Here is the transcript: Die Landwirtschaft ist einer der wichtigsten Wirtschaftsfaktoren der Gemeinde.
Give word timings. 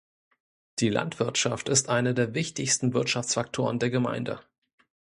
Die 0.79 0.89
Landwirtschaft 0.89 1.69
ist 1.69 1.87
einer 1.87 2.13
der 2.15 2.33
wichtigsten 2.33 2.95
Wirtschaftsfaktoren 2.95 3.77
der 3.77 3.91
Gemeinde. 3.91 4.41